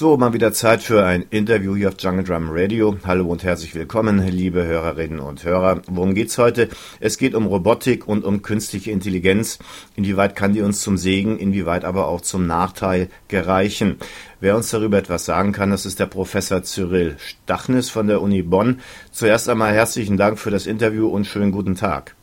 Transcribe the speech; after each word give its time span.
So, 0.00 0.16
mal 0.16 0.32
wieder 0.32 0.54
Zeit 0.54 0.82
für 0.82 1.04
ein 1.04 1.26
Interview 1.28 1.76
hier 1.76 1.88
auf 1.88 1.96
Jungle 1.98 2.24
Drum 2.24 2.48
Radio. 2.50 2.96
Hallo 3.04 3.26
und 3.26 3.44
herzlich 3.44 3.74
willkommen, 3.74 4.26
liebe 4.26 4.64
Hörerinnen 4.64 5.20
und 5.20 5.44
Hörer. 5.44 5.82
Worum 5.88 6.14
geht's 6.14 6.38
heute? 6.38 6.70
Es 7.00 7.18
geht 7.18 7.34
um 7.34 7.44
Robotik 7.44 8.08
und 8.08 8.24
um 8.24 8.40
künstliche 8.40 8.92
Intelligenz. 8.92 9.58
Inwieweit 9.96 10.36
kann 10.36 10.54
die 10.54 10.62
uns 10.62 10.80
zum 10.80 10.96
Segen, 10.96 11.38
inwieweit 11.38 11.84
aber 11.84 12.08
auch 12.08 12.22
zum 12.22 12.46
Nachteil 12.46 13.10
gereichen? 13.28 13.98
Wer 14.40 14.56
uns 14.56 14.70
darüber 14.70 14.96
etwas 14.96 15.26
sagen 15.26 15.52
kann, 15.52 15.70
das 15.70 15.84
ist 15.84 16.00
der 16.00 16.06
Professor 16.06 16.62
Cyril 16.62 17.18
Stachnis 17.18 17.90
von 17.90 18.06
der 18.06 18.22
Uni 18.22 18.40
Bonn. 18.40 18.80
Zuerst 19.12 19.50
einmal 19.50 19.74
herzlichen 19.74 20.16
Dank 20.16 20.38
für 20.38 20.50
das 20.50 20.64
Interview 20.64 21.08
und 21.08 21.26
schönen 21.26 21.52
guten 21.52 21.74
Tag. 21.76 22.16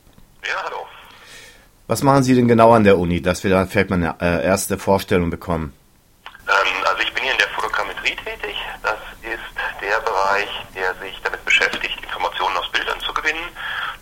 Ja, 0.44 0.64
hallo. 0.66 0.78
Was 1.86 2.02
machen 2.02 2.24
Sie 2.24 2.34
denn 2.34 2.48
genau 2.48 2.72
an 2.72 2.86
der 2.86 2.98
Uni, 2.98 3.22
dass 3.22 3.44
wir 3.44 3.52
da 3.52 3.68
vielleicht 3.68 3.92
mal 3.92 3.98
eine 3.98 4.16
äh, 4.20 4.44
erste 4.44 4.80
Vorstellung 4.80 5.30
bekommen? 5.30 5.74
Ähm, 6.48 6.74
also 6.88 7.02
ich 7.04 7.14
bin 7.14 7.24
hier 7.24 7.34
in 7.34 7.38
der 7.40 7.50
Fotogrammetrie 7.50 8.16
tätig. 8.16 8.56
Das 8.82 9.00
ist 9.22 9.52
der 9.82 10.00
Bereich, 10.00 10.50
der 10.76 10.96
sich 10.96 11.20
damit 11.24 11.44
beschäftigt, 11.44 12.02
Informationen 12.02 12.56
aus 12.58 12.72
Bildern 12.72 13.00
zu 13.02 13.14
gewinnen. 13.14 13.44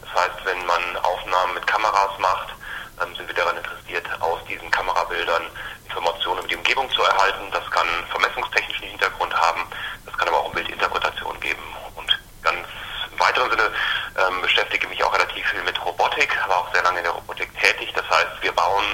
Das 0.01 0.13
heißt, 0.13 0.45
wenn 0.45 0.65
man 0.65 0.97
Aufnahmen 1.01 1.55
mit 1.55 1.65
Kameras 1.65 2.19
macht, 2.19 2.53
ähm, 3.01 3.14
sind 3.25 3.37
wir 3.37 3.43
daran 3.43 3.57
interessiert, 3.57 4.05
aus 4.21 4.39
diesen 4.47 4.69
Kamerabildern 4.69 5.43
Informationen 5.85 6.39
über 6.39 6.47
die 6.47 6.55
Umgebung 6.55 6.89
zu 6.91 7.01
erhalten. 7.01 7.49
Das 7.51 7.69
kann 7.71 7.87
vermessungstechnischen 8.11 8.87
Hintergrund 8.89 9.33
haben, 9.33 9.61
das 10.05 10.15
kann 10.17 10.27
aber 10.27 10.39
auch 10.39 10.51
Bildinterpretation 10.53 11.39
geben. 11.39 11.63
Und 11.95 12.19
ganz 12.43 12.67
im 13.11 13.19
weiteren 13.19 13.49
Sinne 13.49 13.71
ähm, 14.17 14.41
beschäftige 14.41 14.87
mich 14.87 15.03
auch 15.03 15.13
relativ 15.13 15.45
viel 15.47 15.63
mit 15.63 15.83
Robotik, 15.83 16.29
war 16.47 16.59
auch 16.59 16.73
sehr 16.73 16.83
lange 16.83 16.99
in 16.99 17.03
der 17.03 17.13
Robotik 17.13 17.49
tätig. 17.59 17.91
Das 17.95 18.07
heißt, 18.09 18.41
wir 18.41 18.51
bauen 18.51 18.85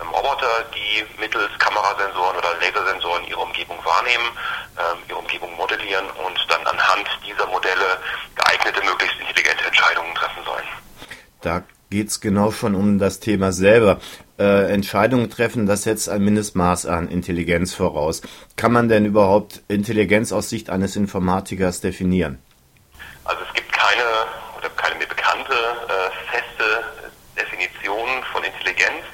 ähm, 0.00 0.08
Roboter, 0.10 0.64
die 0.74 1.04
mittels 1.18 1.50
Kamerasensoren 1.58 2.36
oder 2.36 2.54
Lasersensoren 2.60 3.24
ihre 3.24 3.40
Umgebung 3.40 3.84
wahrnehmen, 3.84 4.30
ähm, 4.78 4.98
ihre 5.08 5.18
Umgebung 5.18 5.56
modellieren 5.56 6.08
und 6.24 6.38
dann 6.48 6.64
anhand 6.66 7.08
dieser 7.26 7.46
Modelle 7.46 7.98
geeignete, 8.36 8.84
möglichst 8.84 9.18
intelligente 9.18 9.64
Entscheidungen 9.64 10.14
treffen 10.14 10.44
sollen. 10.44 10.68
Da 11.40 11.62
geht 11.92 12.08
es 12.08 12.20
genau 12.22 12.50
schon 12.50 12.74
um 12.74 12.98
das 12.98 13.20
Thema 13.20 13.52
selber. 13.52 14.00
Äh, 14.38 14.72
Entscheidungen 14.72 15.28
treffen, 15.28 15.66
das 15.66 15.82
setzt 15.82 16.08
ein 16.08 16.24
Mindestmaß 16.24 16.86
an 16.86 17.08
Intelligenz 17.08 17.74
voraus. 17.74 18.22
Kann 18.56 18.72
man 18.72 18.88
denn 18.88 19.04
überhaupt 19.04 19.60
Intelligenz 19.68 20.32
aus 20.32 20.48
Sicht 20.48 20.70
eines 20.70 20.96
Informatikers 20.96 21.82
definieren? 21.82 22.38
Also 23.24 23.42
es 23.46 23.52
gibt 23.52 23.70
keine 23.70 24.02
oder 24.58 24.70
keine 24.70 24.94
mir 24.96 25.06
bekannte 25.06 25.52
äh, 25.52 26.32
feste 26.32 26.64
Definition 27.38 28.08
von 28.32 28.42
Intelligenz. 28.42 29.04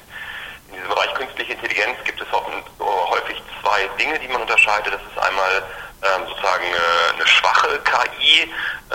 In 0.69 0.77
diesem 0.77 0.89
Bereich 0.89 1.13
künstliche 1.15 1.55
Intelligenz 1.55 1.97
gibt 2.05 2.21
es 2.23 2.29
häufig 2.31 3.43
zwei 3.61 3.89
Dinge, 3.99 4.21
die 4.21 4.29
man 4.29 4.43
unterscheidet. 4.43 4.95
Das 4.95 5.03
ist 5.03 5.19
einmal 5.19 5.65
ähm, 6.03 6.29
sozusagen 6.29 6.65
äh, 6.65 7.15
eine 7.15 7.27
schwache 7.27 7.81
KI 7.83 8.43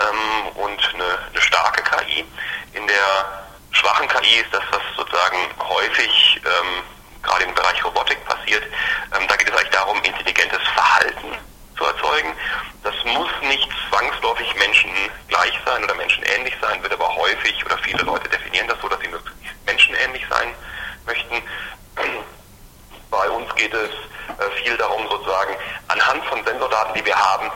ähm, 0.00 0.56
und 0.56 0.94
eine, 0.94 1.18
eine 1.30 1.40
starke 1.42 1.82
KI. 1.82 2.24
In 2.72 2.86
der 2.86 3.44
schwachen 3.74 4.08
KI 4.08 4.40
ist 4.40 4.52
das, 4.52 4.62
was 4.70 4.80
sozusagen 4.96 5.36
häufig 5.58 6.40
ähm, 6.44 6.82
gerade 7.22 7.44
im 7.44 7.54
Bereich 7.54 7.84
Robotik 7.84 8.24
passiert. 8.24 8.62
Ähm, 9.14 9.26
da 9.28 9.36
geht 9.36 9.48
es 9.48 9.56
eigentlich 9.56 9.70
darum, 9.70 10.02
intelligentes 10.02 10.62
Verhalten 10.74 11.36
zu 11.76 11.84
erzeugen. 11.84 12.32
Das 12.82 12.94
muss 13.04 13.30
nicht 13.42 13.68
zwangsläufig 13.88 14.54
Menschen 14.56 14.90
gleich 15.28 15.52
sein 15.74 15.84
oder 15.84 15.94
menschenähnlich 15.94 16.54
sein, 16.60 16.82
wird 16.82 16.92
aber 16.92 17.14
häufig 17.16 17.64
oder 17.64 17.76
viele 17.78 18.02
Leute 18.04 18.28
definieren 18.28 18.68
das 18.68 18.80
so, 18.80 18.88
dass 18.88 19.00
sie 19.00 19.08
möglichst 19.08 19.66
menschenähnlich 19.66 20.24
sein 20.30 20.48
möchten. 21.06 21.34
Bei 23.10 23.28
uns 23.30 23.52
geht 23.56 23.74
es 23.74 23.90
äh, 24.38 24.62
viel 24.62 24.76
darum, 24.76 25.06
sozusagen 25.08 25.54
anhand 25.88 26.24
von 26.26 26.44
Sensordaten, 26.44 26.94
die 26.94 27.04
wir 27.04 27.16
haben, 27.16 27.50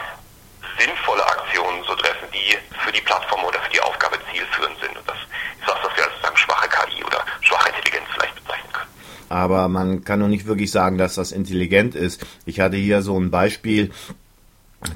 sinnvolle 0.79 1.27
Aktionen 1.27 1.83
zu 1.85 1.95
treffen, 1.97 2.29
die 2.33 2.57
für 2.85 2.93
die 2.93 3.01
Plattform 3.01 3.45
oder 3.45 3.61
für 3.61 3.71
die 3.71 3.81
Aufgabe 3.81 4.19
zielführend 4.33 4.79
sind. 4.81 4.97
Und 4.97 5.09
das 5.09 5.17
ist 5.17 5.67
was, 5.67 5.79
was 5.83 5.97
wir 5.97 6.05
als 6.05 6.13
sozusagen 6.15 6.37
schwache 6.37 6.69
KI 6.69 7.05
oder 7.05 7.25
schwache 7.41 7.69
Intelligenz 7.71 8.07
vielleicht 8.15 8.35
bezeichnen 8.35 8.73
können. 8.73 8.91
Aber 9.29 9.69
man 9.69 10.05
kann 10.05 10.21
noch 10.21 10.29
nicht 10.29 10.47
wirklich 10.47 10.71
sagen, 10.71 10.99
dass 10.99 11.15
das 11.15 11.33
intelligent 11.33 11.95
ist. 11.95 12.25
Ich 12.47 12.61
hatte 12.61 12.77
hier 12.77 13.03
so 13.03 13.19
ein 13.19 13.31
Beispiel, 13.31 13.93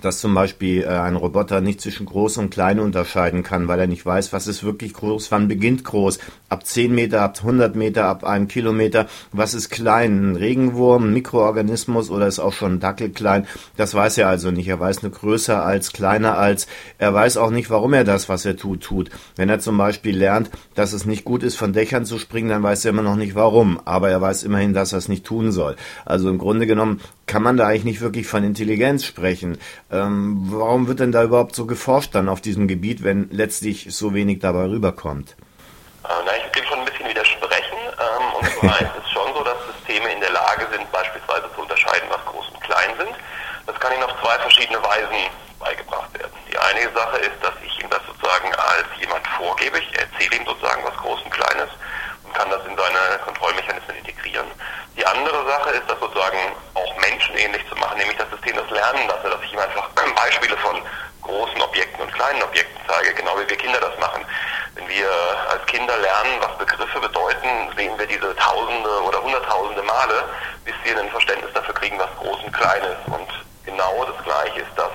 dass 0.01 0.21
zum 0.21 0.33
Beispiel 0.33 0.83
äh, 0.83 0.87
ein 0.87 1.17
Roboter 1.17 1.61
nicht 1.61 1.81
zwischen 1.81 2.07
groß 2.07 2.37
und 2.37 2.51
klein 2.51 2.79
unterscheiden 2.79 3.43
kann, 3.43 3.67
weil 3.67 3.81
er 3.81 3.89
nicht 3.89 4.07
weiß, 4.07 4.33
was 4.33 4.47
ist 4.47 4.63
wirklich 4.63 4.95
groß, 4.95 5.33
wann 5.33 5.49
beginnt 5.49 5.85
groß, 5.85 6.21
ab 6.49 6.65
10 6.65 6.95
Meter, 6.95 7.23
ab 7.23 7.39
100 7.39 7.75
Meter, 7.75 8.05
ab 8.07 8.23
einem 8.23 8.47
Kilometer, 8.47 9.09
was 9.33 9.55
ist 9.55 9.71
klein, 9.71 10.33
ein 10.33 10.37
Regenwurm, 10.37 11.07
ein 11.07 11.13
Mikroorganismus 11.13 12.11
oder 12.11 12.29
ist 12.29 12.39
auch 12.39 12.53
schon 12.53 12.75
ein 12.75 12.81
Dackel 12.81 13.11
klein, 13.11 13.47
das 13.77 13.93
weiß 13.93 14.19
er 14.19 14.29
also 14.29 14.53
nicht, 14.53 14.69
er 14.69 14.79
weiß 14.79 15.03
nur 15.03 15.11
größer 15.11 15.65
als, 15.65 15.93
kleiner 15.93 16.39
als, 16.39 16.69
er 16.99 17.13
weiß 17.13 17.37
auch 17.37 17.51
nicht, 17.51 17.69
warum 17.69 17.93
er 17.93 18.05
das, 18.05 18.29
was 18.29 18.45
er 18.45 18.57
tut, 18.57 18.83
tut. 18.83 19.11
Wenn 19.35 19.49
er 19.49 19.59
zum 19.59 19.77
Beispiel 19.77 20.17
lernt, 20.17 20.51
dass 20.77 20.93
es 20.93 21.07
nicht 21.07 21.25
gut 21.25 21.43
ist, 21.43 21.57
von 21.57 21.73
Dächern 21.73 22.05
zu 22.05 22.19
springen, 22.19 22.51
dann 22.51 22.63
weiß 22.63 22.85
er 22.85 22.91
immer 22.91 23.03
noch 23.03 23.17
nicht 23.17 23.35
warum, 23.35 23.81
aber 23.85 24.11
er 24.11 24.21
weiß 24.21 24.45
immerhin, 24.45 24.75
dass 24.75 24.93
er 24.93 24.99
es 24.99 25.09
nicht 25.09 25.25
tun 25.25 25.51
soll. 25.51 25.75
Also 26.05 26.31
im 26.31 26.39
Grunde 26.39 26.69
genommen 26.69 27.01
kann 27.27 27.43
man 27.43 27.57
da 27.57 27.67
eigentlich 27.67 27.85
nicht 27.85 28.01
wirklich 28.01 28.27
von 28.27 28.45
Intelligenz 28.45 29.05
sprechen. 29.05 29.59
Ähm, 29.91 30.47
warum 30.51 30.89
wird 30.89 31.01
denn 31.01 31.13
da 31.13 31.23
überhaupt 31.23 31.55
so 31.55 31.67
geforscht 31.67 32.15
dann 32.15 32.29
auf 32.29 32.41
diesem 32.41 32.69
Gebiet, 32.69 33.05
wenn 33.05 33.29
letztlich 33.31 33.87
so 33.91 34.15
wenig 34.15 34.41
dabei 34.41 34.65
rüberkommt? 34.67 35.37
Äh, 36.05 36.09
na, 36.27 36.33
ich 36.37 36.53
dem 36.53 36.65
schon 36.67 36.79
ein 36.81 36.85
bisschen 36.85 37.09
widersprechen. 37.09 37.79
Ähm, 37.79 38.25
und 38.39 38.47
zwar 38.59 38.81
ist 38.81 38.97
es 39.03 39.11
schon 39.11 39.33
so, 39.35 39.45
dass 39.45 39.57
Systeme 39.67 40.13
in 40.13 40.21
der 40.21 40.33
Lage 40.33 40.67
sind, 40.73 40.91
beispielsweise 40.91 41.47
zu 41.55 41.63
unterscheiden, 41.63 42.09
was 42.11 42.25
groß 42.27 42.49
und 42.55 42.61
klein 42.61 42.91
sind. 42.99 43.15
Das 43.67 43.79
kann 43.79 43.93
Ihnen 43.93 44.03
auf 44.03 44.15
zwei 44.21 44.39
verschiedene 44.41 44.83
Weisen 44.83 45.31
beigebracht 45.59 46.13
werden. 46.19 46.33
Die 46.51 46.59
eine 46.59 46.91
Sache 46.93 47.19
ist, 47.19 47.39
dass 47.41 47.55
ich 47.65 47.73
ihm 47.83 47.89
das 47.89 48.03
sozusagen 48.07 48.53
als 48.55 48.91
jemand 48.99 49.27
vorgebe. 49.39 49.79
Ich 49.79 49.95
erzähle 49.95 50.37
ihm 50.37 50.47
sozusagen, 50.47 50.83
was 50.85 50.97
groß 50.99 51.23
und 51.23 51.31
klein 51.31 51.59
ist 51.63 51.75
und 52.25 52.35
kann 52.35 52.51
das 52.51 52.67
in 52.67 52.77
seine 52.77 53.19
Kontrollmechanismen 53.25 53.97
integrieren. 53.99 54.47
Die 54.97 55.07
andere 55.07 55.47
Sache 55.47 55.71
ist, 55.71 55.89
das 55.89 55.99
sozusagen 56.01 56.39
menschenähnlich 57.33 57.67
zu 57.69 57.75
machen, 57.77 57.99
nämlich 57.99 58.17
das 58.17 58.31
System 58.31 58.57
das 58.57 58.71
lernen 58.71 59.09
lasse, 59.09 59.31
dass 59.31 59.43
ich 59.43 59.53
ihm 59.53 59.59
einfach 59.59 59.89
Beispiele 60.15 60.57
von 60.59 60.81
großen 61.23 61.61
Objekten 61.61 62.03
und 62.03 62.13
kleinen 62.13 62.43
Objekten 62.43 62.81
zeige, 62.87 63.15
genau 63.15 63.39
wie 63.39 63.49
wir 63.49 63.57
Kinder 63.57 63.81
das 63.81 63.99
machen. 63.99 64.25
Wenn 64.75 64.89
wir 64.89 65.09
als 65.51 65.65
Kinder 65.67 65.97
lernen, 65.99 66.41
was 66.41 66.59
Begriffe 66.59 67.01
bedeuten, 67.01 67.71
sehen 67.77 67.99
wir 67.99 68.07
diese 68.07 68.35
Tausende 68.37 69.03
oder 69.03 69.23
Hunderttausende 69.23 69.83
Male, 69.83 70.25
bis 70.65 70.75
wir 70.85 70.99
ein 70.99 71.11
Verständnis 71.11 71.53
dafür 71.55 71.75
kriegen, 71.75 71.99
was 71.99 72.11
groß 72.17 72.43
und 72.45 72.53
klein 72.53 72.83
ist. 72.83 73.15
Und 73.15 73.29
genau 73.65 74.05
das 74.05 74.25
Gleiche 74.25 74.61
ist 74.61 74.77
das, 74.77 74.91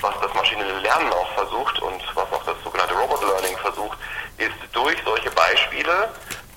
was 0.00 0.14
das 0.22 0.32
maschinelle 0.34 0.78
Lernen 0.80 1.12
auch 1.12 1.32
versucht 1.34 1.80
und 1.80 2.02
was 2.14 2.32
auch 2.32 2.44
das 2.44 2.56
sogenannte 2.64 2.94
Robot 2.94 3.20
Learning 3.22 3.56
versucht, 3.58 3.98
ist 4.38 4.56
durch 4.72 4.96
solche 5.04 5.30
Beispiele 5.32 6.08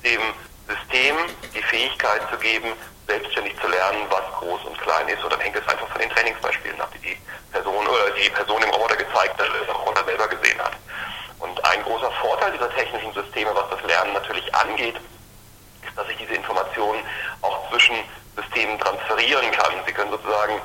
dem 0.03 0.21
System 0.67 1.15
die 1.53 1.63
Fähigkeit 1.63 2.21
zu 2.31 2.37
geben, 2.37 2.73
selbstständig 3.11 3.59
zu 3.59 3.67
lernen, 3.67 4.07
was 4.09 4.23
groß 4.39 4.63
und 4.65 4.79
klein 4.79 5.07
ist. 5.09 5.21
Und 5.23 5.33
dann 5.33 5.41
hängt 5.41 5.55
es 5.55 5.67
einfach 5.67 5.87
von 5.87 5.99
den 5.99 6.09
Trainingsbeispielen 6.09 6.79
ab, 6.79 6.89
die 6.93 7.09
die 7.09 7.17
Person 7.51 7.85
oder 7.85 8.11
die 8.11 8.29
Person 8.29 8.61
im 8.63 8.69
Roboter 8.69 8.95
gezeigt 8.95 9.37
hat, 9.37 9.49
oder 9.49 9.65
der 9.65 9.75
Roboter 9.75 10.05
selber 10.05 10.27
gesehen 10.27 10.59
hat. 10.59 10.71
Und 11.39 11.65
ein 11.65 11.83
großer 11.83 12.11
Vorteil 12.21 12.51
dieser 12.53 12.73
technischen 12.73 13.13
Systeme, 13.13 13.51
was 13.53 13.69
das 13.69 13.83
Lernen 13.83 14.13
natürlich 14.13 14.47
angeht, 14.55 14.95
ist, 14.95 15.97
dass 15.97 16.07
ich 16.07 16.17
diese 16.17 16.35
Informationen 16.35 17.03
auch 17.41 17.69
zwischen 17.69 17.95
Systemen 18.37 18.79
transferieren 18.79 19.51
kann. 19.51 19.73
Sie 19.85 19.91
können 19.91 20.11
sozusagen, 20.11 20.55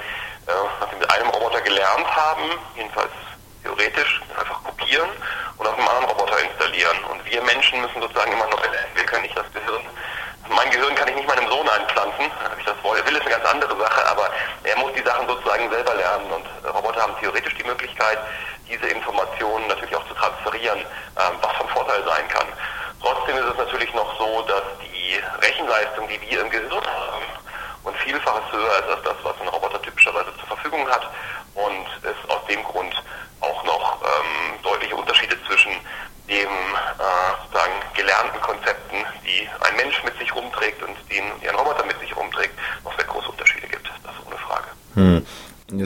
äh, 0.46 0.52
was 0.78 0.90
Sie 0.90 0.96
mit 0.96 1.10
einem 1.10 1.28
Roboter 1.30 1.60
gelernt 1.62 2.06
haben, 2.14 2.44
jedenfalls 2.76 3.10
theoretisch, 3.64 4.22
einfach 4.38 4.62
kopieren 4.62 5.10
und 5.56 5.66
auf 5.66 5.74
einem 5.74 5.88
anderen 5.88 6.10
Roboter 6.10 6.38
installieren. 6.38 6.98
Und 7.10 7.24
wir 7.24 7.42
Menschen 7.42 7.80
müssen 7.80 8.00
sozusagen 8.00 8.30
immer 8.30 8.46
noch 8.46 8.62
lernen. 8.62 8.94
Wir 8.94 9.04
können 9.06 9.22
nicht 9.22 9.36
das 9.36 9.50
Gehirn 9.52 9.82
mein 10.48 10.70
Gehirn 10.70 10.94
kann 10.94 11.08
ich 11.08 11.16
nicht 11.16 11.28
meinem 11.28 11.48
Sohn 11.48 11.68
einpflanzen, 11.68 12.30
wenn 12.50 12.58
ich 12.58 12.64
das 12.64 12.76
will. 12.82 13.04
Will 13.04 13.16
ist 13.16 13.22
eine 13.22 13.30
ganz 13.30 13.44
andere 13.44 13.76
Sache, 13.76 14.08
aber 14.08 14.30
er 14.64 14.78
muss 14.78 14.92
die 14.94 15.02
Sachen 15.02 15.26
sozusagen 15.26 15.68
selber 15.70 15.94
lernen. 15.94 16.30
Und 16.30 16.46
Roboter 16.74 17.02
haben 17.02 17.14
theoretisch 17.20 17.54
die 17.54 17.64
Möglichkeit, 18.16 18.68
diese 18.68 18.86
Informationen 18.88 19.66
natürlich 19.68 19.94
auch 19.94 20.06
zu 20.08 20.14
transferieren, 20.14 20.78
ähm, 20.80 21.34
was 21.40 21.52
von 21.56 21.68
Vorteil 21.68 22.02
sein 22.04 22.28
kann. 22.28 22.46
Trotzdem 23.00 23.36
ist 23.36 23.44
es 23.44 23.56
natürlich 23.56 23.92
noch 23.94 24.18
so, 24.18 24.42
dass 24.42 24.62
die 24.82 25.20
Rechenleistung, 25.44 26.08
die 26.08 26.20
wir 26.28 26.40
im 26.40 26.50
Gehirn 26.50 26.86
haben, 26.86 27.24
und 27.84 27.96
vielfaches 27.98 28.42
höher 28.50 28.78
ist 28.80 28.88
als 28.88 29.02
das, 29.04 29.14
was 29.22 29.40
ein 29.40 29.48
Roboter 29.48 29.80
typischerweise 29.80 30.34
zur 30.38 30.48
Verfügung 30.48 30.88
hat. 30.88 31.08
Und 31.54 31.86
es 32.02 32.30
aus 32.30 32.44
dem 32.46 32.62
Grund 32.64 32.92
auch 33.40 33.62
noch 33.64 34.02
ähm, 34.02 34.60
deutliche 34.62 34.96
Unterschiede 34.96 35.36
zwischen 35.46 35.70
dem 36.28 36.50
äh, 36.50 37.42
sozusagen 37.42 37.72
gelernten 37.94 38.40
Konzepten, 38.40 38.96
die 39.24 39.48
ein 39.60 39.76
Mensch 39.76 40.02
mit 40.02 40.18
sich 40.18 40.34
rumträgt 40.34 40.82
und 40.82 40.96
die 41.08 41.20
ein, 41.20 41.30
die 41.40 41.48
ein 41.48 41.54
Roboter 41.54 41.86
mit 41.86 41.98
sich 42.00 42.14
rumträgt, 42.16 42.58
noch 42.82 42.96
sehr 42.96 43.06
große 43.06 43.28
Unterschiede 43.28 43.68
gibt. 43.68 43.88
Das 44.02 44.12
ist 44.12 44.26
ohne 44.26 44.38
Frage. 44.38 44.66
Hm. 44.94 45.26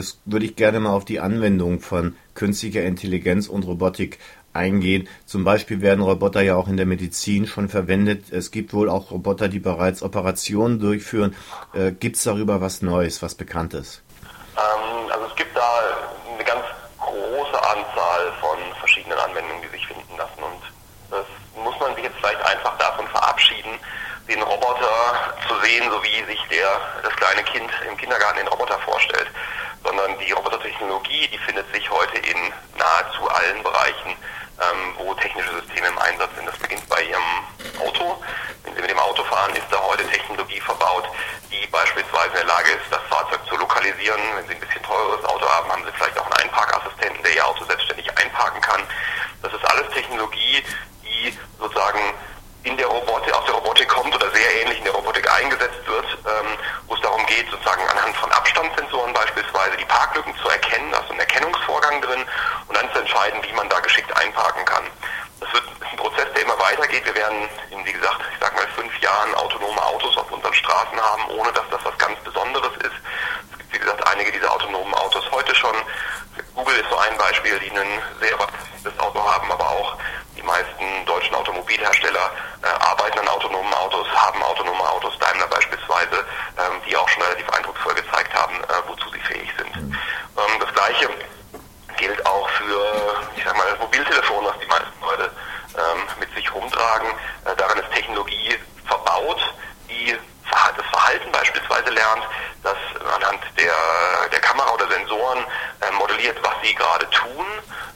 Jetzt 0.01 0.17
würde 0.25 0.47
ich 0.47 0.55
gerne 0.55 0.79
mal 0.79 0.93
auf 0.93 1.05
die 1.05 1.19
Anwendung 1.19 1.79
von 1.79 2.15
künstlicher 2.33 2.81
Intelligenz 2.81 3.47
und 3.47 3.67
Robotik 3.67 4.17
eingehen. 4.51 5.07
Zum 5.27 5.43
Beispiel 5.43 5.81
werden 5.81 6.01
Roboter 6.01 6.41
ja 6.41 6.55
auch 6.55 6.67
in 6.67 6.75
der 6.75 6.87
Medizin 6.87 7.45
schon 7.45 7.69
verwendet. 7.69 8.31
Es 8.31 8.49
gibt 8.49 8.73
wohl 8.73 8.89
auch 8.89 9.11
Roboter, 9.11 9.47
die 9.47 9.59
bereits 9.59 10.01
Operationen 10.01 10.79
durchführen. 10.79 11.35
Äh, 11.75 11.91
gibt 11.91 12.15
es 12.15 12.23
darüber 12.23 12.61
was 12.61 12.81
Neues, 12.81 13.21
was 13.21 13.35
Bekanntes? 13.35 14.01
Äh, 14.57 14.61
Ähm, 14.61 15.11
also 15.11 15.25
es 15.27 15.35
gibt 15.35 15.55
da 15.55 15.69
eine 16.33 16.43
ganz 16.45 16.65
große 16.97 17.59
Anzahl 17.61 18.33
von 18.41 18.57
verschiedenen 18.79 19.19
Anwendungen, 19.19 19.61
die 19.61 19.77
sich 19.77 19.85
finden 19.85 20.17
lassen. 20.17 20.41
Und 20.41 20.63
das 21.11 21.27
muss 21.63 21.79
man 21.79 21.93
sich 21.93 22.05
jetzt 22.05 22.17
vielleicht 22.17 22.41
einfach 22.41 22.75
davon 22.79 23.05
verabschieden, 23.05 23.77
den 24.27 24.41
Roboter 24.41 24.97
zu 25.47 25.53
sehen, 25.61 25.85
so 25.91 26.01
wie 26.01 26.25
sich 26.25 26.41
der, 26.49 26.73
das 27.03 27.15
kleine 27.17 27.43
Kind 27.43 27.69
im 27.87 27.95
Kindergarten 27.97 28.39
den 28.39 28.47
Roboter 28.47 28.79
vorstellt, 28.79 29.29
sondern 29.91 30.17
die 30.19 30.31
Robotertechnologie, 30.31 31.27
die 31.27 31.37
findet 31.39 31.69
sich 31.73 31.89
heute 31.91 32.17
in 32.19 32.37
nahezu 32.77 33.27
allen 33.27 33.61
Bereichen, 33.61 34.15
ähm, 34.61 34.95
wo 34.97 35.13
technische 35.15 35.51
Systeme 35.51 35.87
im 35.87 35.99
Einsatz 35.99 36.29
sind. 36.37 36.47
Das 36.47 36.57
beginnt 36.59 36.87
bei 36.87 37.03
Ihrem 37.03 37.21
Auto. 37.77 38.23
Wenn 38.63 38.73
Sie 38.73 38.81
mit 38.81 38.89
dem 38.89 38.99
Auto 38.99 39.21
fahren, 39.25 39.53
ist 39.53 39.67
da 39.69 39.81
heute 39.81 40.07
Technologie 40.07 40.61
verbaut, 40.61 41.09
die 41.51 41.67
beispielsweise 41.67 42.29
in 42.29 42.47
der 42.47 42.55
Lage 42.55 42.71
ist, 42.71 42.87
das 42.89 43.01
Fahrzeug 43.09 43.45
zu 43.49 43.57
lokalisieren. 43.57 44.21
Wenn 44.35 44.47
Sie 44.47 44.53
ein 44.53 44.61
bisschen 44.61 44.83
teureres 44.83 45.25
Auto 45.25 45.45
haben, 45.45 45.69
haben 45.69 45.83
Sie 45.83 45.91
vielleicht 45.91 46.17
auch 46.17 46.25
einen 46.25 46.47
Einparkassistenten, 46.47 47.23
der 47.23 47.35
Ihr 47.35 47.45
Auto 47.45 47.65
selbstständig 47.65 48.17
einparken 48.17 48.61
kann. 48.61 48.81
Das 49.41 49.51
ist 49.51 49.65
alles 49.65 49.91
Technologie, 49.91 50.63
die 51.03 51.37
sozusagen 51.59 52.13
in 52.63 52.77
der 52.77 52.87
Robotik, 52.87 53.33
aus 53.33 53.45
der 53.45 53.55
Robotik 53.55 53.87
kommt 53.89 54.13
oder 54.13 54.29
sehr 54.31 54.61
ähnlich 54.61 54.77
in 54.77 54.83
der 54.83 54.93
Robotik 54.93 55.29
eingesetzt 55.31 55.81
wird, 55.85 56.05
ähm, 56.05 56.57
wo 56.87 56.93
es 56.93 57.01
darum 57.01 57.25
geht, 57.25 57.49
sozusagen 57.49 57.81
anhand 57.89 58.15
von 58.17 58.31
Abstandssensoren 58.31 59.13
beispielsweise 59.13 59.77
die 59.77 59.85
Parklücken 59.85 60.35
zu 60.37 60.47
erkennen, 60.49 60.93
also 60.93 61.13
ein 61.13 61.19
Erkennungsvorgang 61.19 62.01
drin 62.01 62.23
und 62.67 62.77
dann 62.77 62.91
zu 62.93 62.99
entscheiden, 62.99 63.41
wie 63.43 63.53
man 63.53 63.67
da 63.69 63.79
geschickt 63.79 64.15
einparken 64.15 64.63
kann. 64.65 64.83
Das 65.39 65.51
wird, 65.53 65.63
ist 65.63 65.91
ein 65.91 65.97
Prozess, 65.97 66.27
der 66.35 66.43
immer 66.43 66.59
weitergeht. 66.59 67.03
Wir 67.05 67.15
werden 67.15 67.49
in, 67.71 67.83
wie 67.85 67.93
gesagt, 67.93 68.21
ich 68.31 68.39
sag 68.39 68.55
mal 68.55 68.67
fünf 68.75 68.95
Jahren 68.99 69.33
autonome 69.35 69.83
Autos 69.83 70.15
auf 70.17 70.31
unseren 70.31 70.53
Straßen 70.53 71.01
haben, 71.01 71.25
ohne 71.31 71.51
dass 71.53 71.67
das 71.71 71.83
was 71.83 71.97
ganz 71.97 72.19
Besonderes 72.19 72.75
ist. 72.77 72.97
Es 73.51 73.57
gibt, 73.57 73.73
wie 73.73 73.79
gesagt, 73.79 74.05
einige 74.07 74.31
dieser 74.31 74.53
autonomen 74.53 74.93
Autos 74.93 75.25
heute 75.31 75.55
schon. 75.55 75.75
Google 76.71 76.83
ist 76.85 76.89
so 76.89 76.97
ein 76.99 77.17
Beispiel, 77.17 77.59
die 77.59 77.69
ein 77.69 78.01
sehr 78.21 78.37
das 78.83 78.99
Auto 78.99 79.19
haben, 79.19 79.51
aber 79.51 79.69
auch 79.69 79.97
die 80.37 80.41
meisten 80.41 81.05
deutschen 81.05 81.35
Automobilhersteller 81.35 82.31
äh, 82.63 82.67
arbeiten 82.79 83.19
an 83.19 83.27
autonomen 83.27 83.73
Autos, 83.73 84.07
haben 84.15 84.41
autonome 84.41 84.79
Autos, 84.89 85.17
Daimler 85.19 85.47
beispielsweise, 85.47 86.23
ähm, 86.57 86.81
die 86.87 86.95
auch 86.95 87.09
schon 87.09 87.23
relativ 87.23 87.49
eindrucksvoll 87.49 87.93
gezeigt 87.95 88.33
haben, 88.33 88.55
äh, 88.63 88.87
wozu 88.87 89.09
sie 89.09 89.19
fähig 89.19 89.49
sind. 89.57 89.75
Mhm. 89.75 89.97
Ähm, 90.37 90.59
das 90.61 90.73
gleiche 90.73 91.09
gilt 91.97 92.25
auch 92.25 92.47
für, 92.51 93.21
ich 93.35 93.43
sag 93.43 93.57
mal, 93.57 93.69
das 93.69 93.79
Mobiltelefon, 93.79 94.45
was 94.45 94.59
die 94.59 94.67
meisten 94.67 95.01
Leute 95.01 95.31
ähm, 95.75 96.07
mit 96.21 96.33
sich 96.33 96.53
rumtragen. 96.53 97.09
Äh, 97.45 97.55
daran 97.57 97.79
ist 97.79 97.91
Technologie 97.91 98.57
verbaut, 98.87 99.53
die 99.89 100.17
das 100.77 100.85
Verhalten 100.89 101.31
beispielsweise 101.33 101.89
lernt, 101.89 102.23
der, 103.61 104.29
der 104.31 104.39
Kamera 104.39 104.73
oder 104.73 104.87
Sensoren 104.89 105.45
äh, 105.81 105.91
modelliert, 105.91 106.37
was 106.41 106.53
sie 106.63 106.73
gerade 106.73 107.09
tun, 107.09 107.45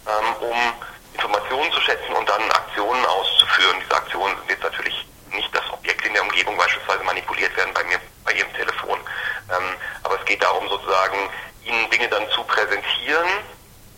ähm, 0.08 0.36
um 0.40 0.58
Informationen 1.14 1.72
zu 1.72 1.82
schätzen 1.82 2.14
und 2.14 2.30
dann 2.30 2.42
Aktionen 2.52 3.06
auszuführen. 3.06 3.78
Diese 3.82 3.96
Aktionen 3.96 4.36
sind 4.38 4.50
jetzt 4.50 4.64
natürlich 4.64 5.08
nicht 5.32 5.54
das 5.56 5.64
Objekt 5.72 6.06
in 6.06 6.14
der 6.14 6.24
Umgebung 6.24 6.56
beispielsweise 6.58 7.04
manipuliert 7.04 7.56
werden 7.58 7.74
bei 7.74 7.84
mir 7.86 8.00
bei 8.24 8.34
Ihrem 8.34 8.54
Telefon. 8.54 9.00
Ähm, 9.50 9.76
aber 10.04 10.20
es 10.20 10.26
geht 10.26 10.42
darum 10.44 10.68
sozusagen, 10.70 11.18
Ihnen 11.64 11.90
Dinge 11.90 12.08
dann 12.10 12.30
zu 12.30 12.44
präsentieren, 12.44 13.28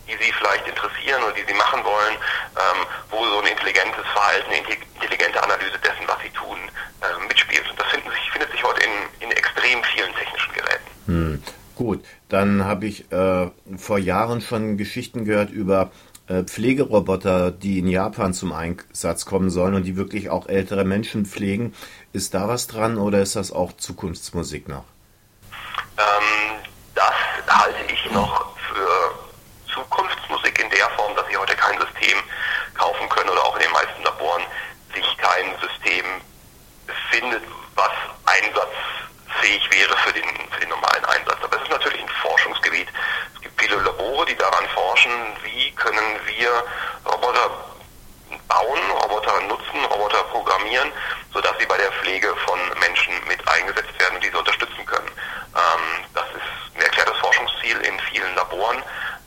die 0.06 0.16
Sie 0.16 0.32
vielleicht 0.32 0.66
interessieren 0.66 1.22
oder 1.22 1.34
die 1.34 1.44
Sie 1.44 1.54
machen 1.54 1.84
wollen, 1.84 2.14
ähm, 2.14 2.86
wo 3.10 3.24
so 3.26 3.40
ein 3.40 3.46
intelligentes 3.46 4.06
Verhalten, 4.12 4.50
eine 4.50 4.74
intelligente 4.94 5.42
Analyse 5.42 5.78
dessen, 5.78 6.06
was 6.06 6.18
Sie 6.22 6.30
tun, 6.30 6.58
äh, 7.02 7.26
mitspielt. 7.26 7.68
Und 7.68 7.78
das 7.78 7.90
sich, 7.90 8.30
findet 8.32 8.50
sich 8.52 8.62
heute 8.64 8.82
in, 8.82 8.92
in 9.20 9.30
extrem 9.32 9.82
vielen 9.84 10.14
technischen 10.14 10.52
Geräten. 10.54 10.90
Hm. 11.06 11.42
Gut, 11.78 12.04
dann 12.28 12.64
habe 12.64 12.86
ich 12.86 13.12
äh, 13.12 13.50
vor 13.76 13.98
Jahren 13.98 14.40
schon 14.40 14.76
Geschichten 14.76 15.24
gehört 15.24 15.50
über 15.50 15.92
äh, 16.26 16.42
Pflegeroboter, 16.42 17.52
die 17.52 17.78
in 17.78 17.86
Japan 17.86 18.34
zum 18.34 18.52
Einsatz 18.52 19.24
kommen 19.26 19.48
sollen 19.48 19.74
und 19.74 19.84
die 19.84 19.96
wirklich 19.96 20.28
auch 20.28 20.48
ältere 20.48 20.84
Menschen 20.84 21.24
pflegen. 21.24 21.72
Ist 22.12 22.34
da 22.34 22.48
was 22.48 22.66
dran 22.66 22.98
oder 22.98 23.20
ist 23.20 23.36
das 23.36 23.52
auch 23.52 23.76
Zukunftsmusik 23.76 24.68
noch? 24.68 24.82
Ähm, 25.98 26.58
das 26.96 27.14
halte 27.46 27.92
ich 27.92 28.10
noch 28.10 28.56
für 28.58 29.72
Zukunftsmusik 29.72 30.58
in 30.58 30.70
der 30.70 30.90
Form, 30.96 31.14
dass 31.14 31.28
Sie 31.28 31.36
heute 31.36 31.54
kein 31.54 31.78
System 31.78 32.18
kaufen 32.74 33.08
können 33.08 33.30
oder 33.30 33.44
auch 33.44 33.54
in 33.54 33.62
den 33.62 33.72
meisten 33.72 34.02
Laboren 34.02 34.42
sich 34.92 35.16
kein 35.18 35.46
System 35.60 36.04
findet, 37.12 37.42
was 37.76 37.92
einsatzfähig 38.26 39.70
wäre 39.70 39.96
für 39.98 40.12
den, 40.12 40.24
für 40.50 40.60
den 40.60 40.68
normalen 40.70 41.04
Einsatz. 41.04 41.38
Aber 41.42 41.56
es 41.56 41.62
ist 41.62 41.70
natürlich 41.70 42.02
ein 42.02 42.08
Forschungsgebiet. 42.22 42.88
Es 43.34 43.40
gibt 43.42 43.60
viele 43.60 43.76
Labore, 43.76 44.26
die 44.26 44.36
daran 44.36 44.66
forschen, 44.74 45.12
wie 45.44 45.70
können 45.72 46.20
wir 46.26 46.50
Roboter 47.06 47.50
bauen, 48.46 48.80
Roboter 49.02 49.40
nutzen, 49.42 49.84
Roboter 49.84 50.22
programmieren, 50.24 50.90
sodass 51.32 51.52
sie 51.58 51.66
bei 51.66 51.76
der 51.76 51.92
Pflege 51.92 52.34
von 52.46 52.58
Menschen 52.80 53.12
mit 53.26 53.46
eingesetzt 53.48 53.98
werden 53.98 54.16
und 54.16 54.24
diese 54.24 54.38
unterstützen 54.38 54.84
können. 54.86 55.10
Ähm, 55.54 56.04
das 56.14 56.26
ist 56.28 56.76
ein 56.76 56.82
erklärtes 56.82 57.16
Forschungsziel 57.18 57.76
in 57.78 57.98
vielen 58.10 58.34
Laboren 58.34 58.78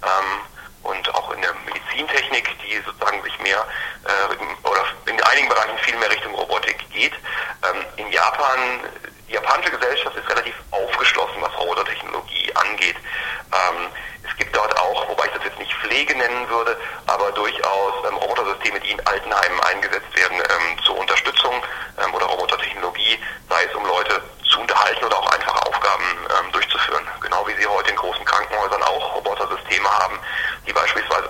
ähm, 0.03 0.41
und 0.83 1.15
auch 1.15 1.31
in 1.33 1.41
der 1.41 1.53
Medizintechnik, 2.41 2.57
die 2.59 2.81
sozusagen 2.85 3.21
sich 3.23 3.39
mehr 3.39 3.65
äh, 4.05 4.67
oder 4.67 4.83
in 5.05 5.21
einigen 5.23 5.49
Bereichen 5.49 5.77
viel 5.79 5.97
mehr 5.97 6.09
Richtung 6.09 6.33
Robotik 6.35 6.77
geht. 6.91 7.13
Ähm, 7.63 7.85
in 7.97 8.11
Japan, 8.11 8.59
die 9.27 9.33
japanische 9.33 9.71
Gesellschaft 9.71 10.15
ist 10.15 10.29
relativ 10.29 10.55
aufgeschlossen, 10.71 11.41
was 11.41 11.57
Robotertechnologie 11.57 12.51
angeht. 12.55 12.95
Ähm, 13.51 13.87
es 14.27 14.35
gibt 14.37 14.55
dort 14.55 14.77
auch, 14.79 15.07
wobei 15.09 15.25
ich 15.25 15.33
das 15.33 15.43
jetzt 15.43 15.59
nicht 15.59 15.73
Pflege 15.75 16.15
nennen 16.15 16.49
würde, 16.49 16.77
aber 17.07 17.31
durchaus 17.31 17.93
ähm, 18.07 18.17
Robotersysteme, 18.17 18.79
die 18.79 18.91
in 18.91 19.07
Altenheimen 19.07 19.59
eingesetzt 19.61 20.15
werden 20.15 20.37
ähm, 20.37 20.83
zur 20.83 20.97
Unterstützung 20.97 21.53
ähm, 22.03 22.13
oder 22.13 22.25
Robotertechnologie, 22.25 23.19
sei 23.49 23.63
es 23.63 23.75
um 23.75 23.85
Leute 23.85 24.21
zu 24.49 24.59
unterhalten 24.59 25.05
oder 25.05 25.17
auch 25.17 25.31
einfache 25.31 25.65
Aufgaben 25.67 26.03
ähm, 26.39 26.51
durchzuführen. 26.51 27.07
Genau 27.21 27.47
wie 27.47 27.55
Sie 27.55 27.67
heute 27.67 27.89
in 27.89 27.95
großen 27.95 28.25
Krankenhäusern 28.25 28.83
auch 28.83 29.15
Robotersysteme 29.15 29.89
haben, 29.89 30.19
die 30.67 30.73
beispielsweise 30.73 31.29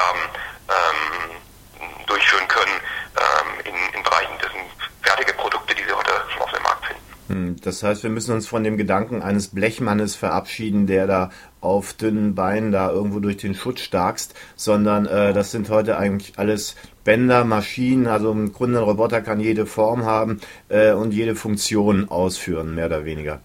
Transportaufgaben 0.00 0.20
ähm, 0.68 2.06
durchführen 2.06 2.48
können 2.48 2.72
ähm, 3.16 3.60
in, 3.64 3.96
in 3.96 4.02
Bereichen, 4.02 4.32
das 4.40 4.52
sind 4.52 4.62
fertige 5.02 5.32
Produkte, 5.34 5.74
die 5.74 5.82
Sie 5.82 5.92
heute 5.92 6.10
schon 6.32 6.42
auf 6.42 6.50
dem 6.52 6.62
Markt 6.62 6.86
finden. 6.86 7.02
Hm, 7.28 7.56
das 7.62 7.82
heißt, 7.82 8.02
wir 8.02 8.10
müssen 8.10 8.34
uns 8.34 8.46
von 8.46 8.64
dem 8.64 8.76
Gedanken 8.76 9.22
eines 9.22 9.48
Blechmannes 9.48 10.16
verabschieden, 10.16 10.86
der 10.86 11.06
da 11.06 11.30
auf 11.60 11.92
dünnen 11.92 12.34
Beinen 12.34 12.72
da 12.72 12.90
irgendwo 12.90 13.20
durch 13.20 13.36
den 13.36 13.54
Schutt 13.54 13.80
starkst, 13.80 14.34
sondern 14.56 15.06
äh, 15.06 15.32
das 15.32 15.50
sind 15.50 15.68
heute 15.68 15.98
eigentlich 15.98 16.38
alles 16.38 16.76
Bänder, 17.04 17.44
Maschinen, 17.44 18.06
also 18.06 18.32
im 18.32 18.52
Grunde 18.52 18.78
ein 18.78 18.84
Roboter 18.84 19.20
kann 19.20 19.40
jede 19.40 19.66
Form 19.66 20.04
haben 20.04 20.40
äh, 20.68 20.92
und 20.92 21.12
jede 21.12 21.34
Funktion 21.34 22.08
ausführen, 22.08 22.74
mehr 22.74 22.86
oder 22.86 23.04
weniger. 23.04 23.40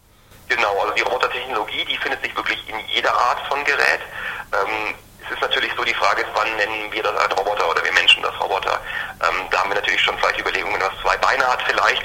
Genau, 0.48 0.80
also 0.82 0.94
die 0.94 1.02
Robotertechnologie, 1.02 1.86
die 1.90 1.98
findet 1.98 2.22
sich 2.22 2.36
wirklich 2.36 2.60
in 2.68 2.76
jeder 2.94 3.14
Art 3.14 3.40
von 3.50 3.64
Gerät. 3.64 4.00
Ähm, 4.54 4.96
es 5.26 5.32
ist 5.36 5.42
natürlich 5.42 5.72
so 5.76 5.84
die 5.84 5.94
Frage, 5.94 6.24
wann 6.34 6.56
nennen 6.56 6.92
wir 6.92 7.02
das 7.02 7.16
als 7.18 7.36
Roboter 7.38 7.70
oder 7.70 7.84
wir 7.84 7.92
Menschen 7.94 8.22
das 8.22 8.40
Roboter. 8.40 8.80
Ähm, 9.22 9.48
da 9.50 9.60
haben 9.60 9.70
wir 9.70 9.76
natürlich 9.76 10.02
schon 10.02 10.18
vielleicht 10.20 10.40
Überlegungen, 10.40 10.80
was 10.80 10.92
zwei 11.02 11.18
Beine 11.18 11.46
hat 11.48 11.62
vielleicht. 11.64 12.04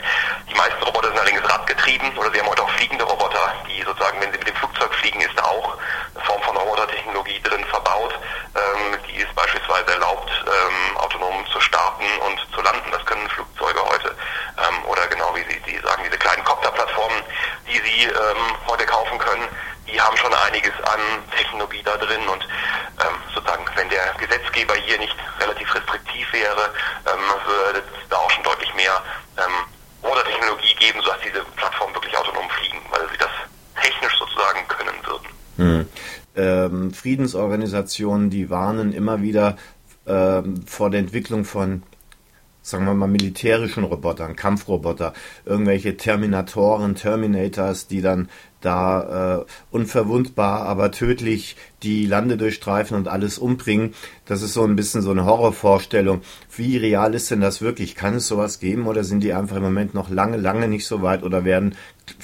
Die 0.49 0.55
meisten 0.55 0.83
Roboter 0.83 1.09
sind 1.09 1.19
allerdings 1.19 1.45
radgetrieben 1.45 2.17
oder 2.17 2.33
wir 2.33 2.41
haben 2.41 2.49
heute 2.49 2.63
auch 2.63 2.71
fliegende 2.71 3.05
Roboter, 3.05 3.55
die 3.69 3.83
sozusagen, 3.83 4.21
wenn 4.21 4.33
sie 4.33 4.39
mit 4.39 4.49
dem 4.49 4.57
Flugzeug 4.57 4.95
fliegen, 4.95 5.21
ist 5.21 5.37
da 5.37 5.45
auch 5.45 5.77
eine 6.15 6.25
Form 6.25 6.43
von 6.43 6.57
Robotertechnologie 6.57 7.41
drin 7.43 7.65
verbaut. 7.67 8.19
Ähm, 8.57 8.99
die 9.09 9.17
ist 9.21 9.35
beispielsweise 9.35 9.93
erlaubt, 9.93 10.31
ähm, 10.47 10.97
autonom 10.97 11.45
zu 11.53 11.61
starten 11.61 12.07
und 12.27 12.41
zu 12.55 12.63
landen. 12.63 12.91
Das 12.91 13.05
können 13.05 13.29
Flugzeuge 13.29 13.81
heute. 13.85 14.17
Ähm, 14.57 14.85
oder 14.87 15.07
genau 15.09 15.35
wie 15.35 15.45
Sie, 15.45 15.61
Sie 15.67 15.79
sagen, 15.81 16.03
diese 16.05 16.19
kleinen 16.19 16.45
Copterplattformen, 16.45 17.23
die 17.69 17.79
Sie 17.81 18.05
ähm, 18.05 18.57
heute 18.67 18.87
kaufen 18.87 19.19
können, 19.19 19.47
die 19.93 20.01
haben 20.01 20.17
schon 20.17 20.33
einiges 20.33 20.73
an 20.85 21.01
Technologie 21.37 21.83
da 21.83 21.97
drin 21.97 22.27
und 22.29 22.47
ähm, 23.01 23.17
sozusagen, 23.35 23.65
wenn 23.77 23.89
der 23.89 24.15
Gesetzgeber 24.19 24.75
hier 24.75 24.99
nicht 24.99 25.15
relativ 25.41 25.75
restriktiv 25.75 26.33
wäre, 26.33 26.71
ähm, 27.07 27.21
würde 27.47 27.79
es 27.81 28.09
da 28.09 28.17
auch 28.17 28.31
schon 28.31 28.45
deutlich 28.45 28.73
mehr 28.75 29.03
ähm, 29.37 29.53
Robotertechnologie 30.03 30.75
geben, 30.79 31.01
sodass 31.03 31.21
diese 31.25 31.45
Plattformen 31.57 31.95
wirklich 31.95 32.17
autonom 32.17 32.49
fliegen, 32.51 32.79
weil 32.91 33.09
sie 33.11 33.19
das 33.19 33.31
technisch 33.83 34.19
sozusagen 34.19 34.67
können 34.69 34.97
würden. 35.05 35.29
Hm. 35.57 35.89
Ähm, 36.37 36.95
Friedensorganisationen, 36.95 38.31
die 38.31 38.51
warnen 38.51 38.93
immer 38.93 39.21
wieder 39.21 39.57
ähm, 40.07 40.67
vor 40.67 40.91
der 40.91 41.01
Entwicklung 41.01 41.45
von 41.45 41.83
sagen 42.71 42.87
wir 42.87 42.95
mal, 42.95 43.07
militärischen 43.07 43.85
Robotern, 43.85 44.37
Kampfroboter, 44.37 45.13
irgendwelche 45.45 45.97
Terminatoren, 45.97 46.95
Terminators, 46.95 47.87
die 47.87 48.01
dann 48.01 48.29
da 48.61 49.41
äh, 49.41 49.45
unverwundbar, 49.71 50.63
aber 50.63 50.91
tödlich 50.91 51.57
die 51.83 52.05
Lande 52.07 52.37
durchstreifen 52.37 52.97
und 52.97 53.09
alles 53.09 53.39
umbringen. 53.39 53.95
Das 54.27 54.43
ist 54.43 54.53
so 54.53 54.65
ein 54.65 54.77
bisschen 54.77 55.03
so 55.03 55.11
eine 55.11 55.25
Horrorvorstellung. 55.25 56.23
Wie 56.55 56.77
real 56.77 57.15
ist 57.15 57.31
denn 57.31 57.41
das 57.41 57.63
wirklich? 57.63 57.95
Kann 57.95 58.15
es 58.15 58.29
sowas 58.29 58.61
geben 58.61 58.87
oder 58.87 59.03
sind 59.03 59.21
die 59.21 59.33
einfach 59.33 59.57
im 59.57 59.63
Moment 59.63 59.95
noch 59.95 60.11
lange, 60.11 60.37
lange 60.37 60.69
nicht 60.69 60.87
so 60.87 61.03
weit 61.03 61.23
oder 61.23 61.45
werden, 61.45 61.75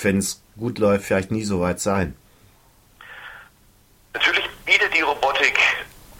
wenn 0.02 0.18
es 0.18 0.42
gut 0.58 0.78
läuft, 0.78 1.06
vielleicht 1.06 1.30
nie 1.30 1.44
so 1.44 1.60
weit 1.60 1.80
sein? 1.80 2.14
die 4.96 5.02
Robotik 5.02 5.58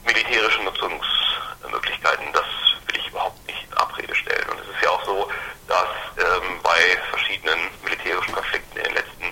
militärische 0.05 0.63
Nutzungsmöglichkeiten? 0.63 2.31
Das 2.35 2.45
will 2.87 2.97
ich 3.01 3.09
überhaupt 3.09 3.47
nicht 3.47 3.65
in 3.65 3.79
Abrede 3.79 4.15
stellen. 4.15 4.49
Und 4.51 4.61
es 4.61 4.69
ist 4.69 4.83
ja 4.83 4.91
auch 4.91 5.05
so, 5.05 5.31
dass 5.67 5.89
ähm, 6.19 6.61
bei 6.63 6.99
verschiedenen 7.09 7.59
militärischen 7.83 8.35
Konflikten 8.35 8.77
in 8.77 8.85
den 8.85 8.95
letzten, 8.95 9.25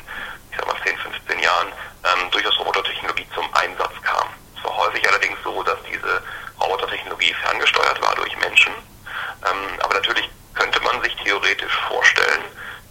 ich 0.51 0.57
sag 0.57 0.67
mal, 0.67 0.77
10, 0.83 0.97
15 0.97 1.39
Jahren 1.41 1.69
ähm, 1.69 2.31
durchaus 2.31 2.59
Robotertechnologie 2.59 3.27
zum 3.35 3.45
Einsatz 3.55 3.93
kam. 4.03 4.29
Es 4.57 4.65
war 4.65 4.77
häufig 4.79 5.07
allerdings 5.09 5.37
so, 5.45 5.63
dass 5.63 5.79
diese 5.93 6.23
Robotertechnologie 6.59 7.35
ferngesteuert 7.35 8.01
war 8.01 8.15
durch 8.15 8.35
Menschen. 8.39 8.73
Ähm, 9.45 9.81
aber 9.81 9.95
natürlich 9.95 10.31
könnte 10.55 10.81
man 10.81 11.03
sich 11.03 11.15
theoretisch 11.17 11.75
vorstellen, 11.89 12.45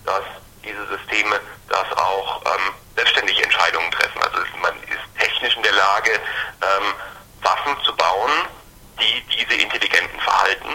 dass 0.05 0.23
diese 0.63 0.85
Systeme 0.85 1.39
das 1.67 1.97
auch 1.97 2.43
ähm, 2.45 2.73
selbstständig 2.95 3.41
Entscheidungen 3.43 3.89
treffen. 3.91 4.21
Also 4.21 4.37
man 4.61 4.75
ist 4.83 5.03
technisch 5.17 5.55
in 5.57 5.63
der 5.63 5.73
Lage, 5.73 6.11
ähm, 6.63 6.93
Waffen 7.41 7.75
zu 7.83 7.95
bauen, 7.95 8.31
die 8.99 9.21
diese 9.35 9.61
intelligenten 9.61 10.19
Verhalten, 10.19 10.69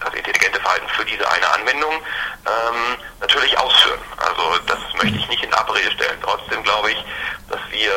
also 0.00 0.16
intelligente 0.16 0.60
Verhalten 0.60 0.88
für 0.88 1.04
diese 1.04 1.28
eine 1.30 1.48
Anwendung, 1.48 1.92
ähm, 1.92 2.96
natürlich 3.20 3.56
ausführen. 3.58 4.00
Also 4.16 4.58
das 4.66 4.78
möchte 4.94 5.18
ich 5.18 5.28
nicht 5.28 5.44
in 5.44 5.54
Abrede 5.54 5.90
stellen. 5.92 6.18
Trotzdem 6.22 6.62
glaube 6.64 6.90
ich, 6.90 7.04
dass 7.48 7.60
wir 7.70 7.92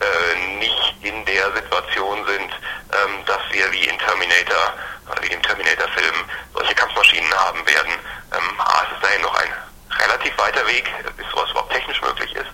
äh, 0.00 0.58
nicht 0.58 0.94
in 1.02 1.24
der 1.24 1.52
Situation 1.54 2.26
sind, 2.26 2.50
ähm, 2.92 3.24
dass 3.24 3.40
wir 3.52 3.72
wie 3.72 3.86
in 3.86 3.98
Terminator, 4.36 4.74
wie 5.22 5.32
im 5.32 5.42
Terminator-Film, 5.42 6.14
solche 6.54 6.74
Kampfmaschinen 6.74 7.32
haben 7.34 7.66
werden. 7.66 7.92
Ähm, 8.32 8.60
A, 8.60 8.82
es 8.84 8.96
ist 8.96 9.02
dahin 9.02 9.22
noch 9.22 9.34
ein 9.34 9.52
relativ 9.98 10.36
weiter 10.36 10.66
Weg, 10.66 10.90
bis 11.16 11.26
sowas 11.30 11.50
überhaupt 11.50 11.72
technisch 11.72 12.00
möglich 12.02 12.34
ist. 12.34 12.50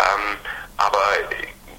Ähm, 0.00 0.36
aber 0.76 1.02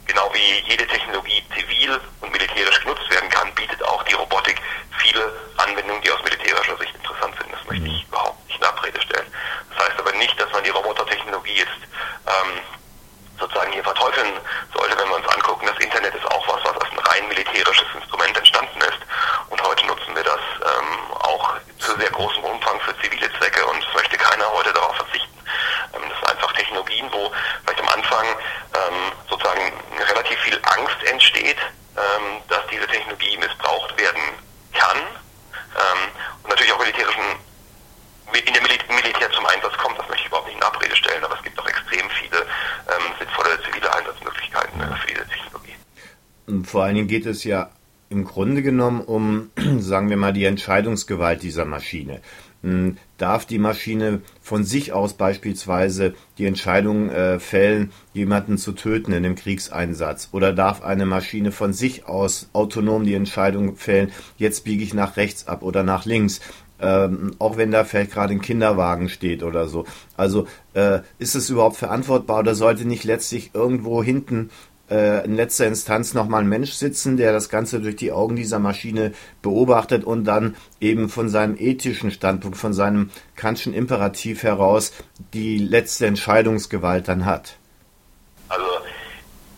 genau 0.05 0.31
wie 0.33 0.59
jede 0.69 0.87
Technologie 0.87 1.43
zivil 1.53 1.99
und 2.21 2.31
militärisch 2.31 2.79
genutzt 2.81 3.09
werden 3.09 3.29
kann, 3.29 3.53
bietet 3.55 3.83
auch 3.83 4.03
die 4.03 4.13
Robotik 4.13 4.61
viele 4.97 5.33
Anwendungen, 5.57 6.01
die 6.01 6.11
aus 6.11 6.23
militärischer 6.23 6.77
Sicht 6.77 6.95
interessant 6.95 7.35
sind. 7.41 7.51
Das 7.51 7.65
möchte 7.65 7.87
ich 7.87 8.07
überhaupt 8.07 8.47
nicht 8.47 8.59
in 8.59 8.65
Abrede 8.65 9.01
stellen. 9.01 9.27
Das 9.75 9.87
heißt 9.87 9.99
aber 9.99 10.13
nicht, 10.13 10.39
dass 10.39 10.51
man 10.51 10.63
die 10.63 10.69
Robotertechnologie 10.69 11.57
jetzt 11.57 11.81
ähm, 12.27 12.61
sozusagen 13.41 13.73
hier 13.73 13.83
verteufeln 13.83 14.33
sollte, 14.73 14.97
wenn 14.97 15.09
wir 15.09 15.15
uns 15.15 15.27
angucken, 15.27 15.65
das 15.65 15.77
Internet 15.83 16.13
ist 16.15 16.25
auch 16.31 16.47
was, 16.47 16.63
was 16.63 16.81
als 16.81 16.91
ein 16.91 16.99
rein 16.99 17.27
militärisches 17.27 17.87
Instrument 17.95 18.37
entstanden 18.37 18.79
ist. 18.81 19.01
Und 19.49 19.61
heute 19.63 19.85
nutzen 19.87 20.15
wir 20.15 20.23
das 20.23 20.39
ähm, 20.61 21.13
auch 21.19 21.55
zu 21.79 21.97
sehr 21.97 22.11
großem 22.11 22.43
Umfang 22.43 22.79
für 22.81 22.95
zivile 23.01 23.29
Zwecke 23.37 23.65
und 23.65 23.83
es 23.83 23.93
möchte 23.93 24.17
keiner 24.17 24.49
heute 24.53 24.71
darauf 24.71 24.95
verzichten. 24.95 25.37
Ähm, 25.93 26.03
das 26.07 26.19
sind 26.19 26.29
einfach 26.29 26.53
Technologien, 26.53 27.09
wo 27.11 27.31
vielleicht 27.65 27.81
am 27.81 27.89
Anfang 27.89 28.25
ähm, 28.27 29.11
sozusagen 29.29 29.73
relativ 30.07 30.39
viel 30.39 30.59
Angst 30.77 31.03
entsteht, 31.21 31.57
ähm, 31.95 32.41
dass 32.49 32.65
diese 32.71 32.87
Technologie 32.87 33.37
missbraucht 33.37 33.97
werden 33.99 34.21
kann 34.73 34.97
ähm, 34.97 36.09
und 36.43 36.49
natürlich 36.49 36.73
auch 36.73 36.79
militärischen 36.79 37.21
in 38.33 38.53
der 38.53 38.63
Militär 38.63 39.29
zum 39.31 39.45
Einsatz 39.45 39.77
kommt, 39.77 39.99
das 39.99 40.07
möchte 40.07 40.23
ich 40.23 40.27
überhaupt 40.27 40.47
nicht 40.47 40.57
in 40.57 40.63
Abrede 40.63 40.95
stellen, 40.95 41.23
aber 41.23 41.35
es 41.35 41.43
gibt 41.43 41.59
auch 41.59 41.67
extrem 41.67 42.09
viele 42.09 42.41
ähm, 42.41 43.13
sinnvolle 43.19 43.61
zivile 43.63 43.93
Einsatzmöglichkeiten 43.93 44.81
äh, 44.81 44.95
für 44.95 45.07
diese 45.07 45.27
Technologie. 45.27 45.75
Und 46.47 46.65
vor 46.65 46.83
allen 46.83 46.95
Dingen 46.95 47.07
geht 47.07 47.25
es 47.25 47.43
ja 47.43 47.69
im 48.09 48.25
Grunde 48.25 48.61
genommen 48.61 49.01
um, 49.01 49.51
sagen 49.79 50.09
wir 50.09 50.17
mal, 50.17 50.33
die 50.33 50.45
Entscheidungsgewalt 50.45 51.43
dieser 51.43 51.65
Maschine. 51.65 52.21
Hm, 52.63 52.97
darf 53.17 53.45
die 53.45 53.59
Maschine 53.59 54.21
von 54.51 54.65
sich 54.65 54.91
aus 54.91 55.13
beispielsweise 55.13 56.13
die 56.37 56.45
Entscheidung 56.45 57.09
äh, 57.09 57.39
fällen, 57.39 57.93
jemanden 58.13 58.57
zu 58.57 58.73
töten 58.73 59.13
in 59.13 59.23
einem 59.25 59.35
Kriegseinsatz? 59.35 60.27
Oder 60.33 60.51
darf 60.51 60.81
eine 60.81 61.05
Maschine 61.05 61.53
von 61.53 61.71
sich 61.71 62.05
aus 62.05 62.49
autonom 62.51 63.05
die 63.05 63.13
Entscheidung 63.13 63.77
fällen, 63.77 64.11
jetzt 64.35 64.65
biege 64.65 64.83
ich 64.83 64.93
nach 64.93 65.15
rechts 65.15 65.47
ab 65.47 65.63
oder 65.63 65.83
nach 65.83 66.03
links? 66.03 66.41
ähm, 66.81 67.35
auch 67.39 67.57
wenn 67.57 67.71
da 67.71 67.83
vielleicht 67.83 68.11
gerade 68.11 68.33
ein 68.33 68.41
Kinderwagen 68.41 69.07
steht 69.07 69.43
oder 69.43 69.67
so. 69.67 69.85
Also 70.17 70.47
äh, 70.73 70.99
ist 71.19 71.35
es 71.35 71.49
überhaupt 71.49 71.77
verantwortbar 71.77 72.39
oder 72.39 72.55
sollte 72.55 72.85
nicht 72.85 73.03
letztlich 73.03 73.51
irgendwo 73.53 74.03
hinten 74.03 74.49
äh, 74.91 75.23
in 75.23 75.35
letzter 75.35 75.65
Instanz 75.65 76.13
nochmal 76.13 76.41
ein 76.41 76.49
Mensch 76.49 76.73
sitzen, 76.73 77.15
der 77.15 77.31
das 77.31 77.49
Ganze 77.49 77.79
durch 77.79 77.95
die 77.95 78.11
Augen 78.11 78.35
dieser 78.35 78.59
Maschine 78.59 79.13
beobachtet 79.41 80.03
und 80.03 80.25
dann 80.25 80.55
eben 80.81 81.09
von 81.09 81.29
seinem 81.29 81.55
ethischen 81.57 82.11
Standpunkt, 82.11 82.57
von 82.57 82.73
seinem 82.73 83.09
Kantschen 83.35 83.73
Imperativ 83.73 84.43
heraus 84.43 84.91
die 85.33 85.57
letzte 85.57 86.07
Entscheidungsgewalt 86.07 87.07
dann 87.07 87.25
hat? 87.25 87.55
Also 88.49 88.65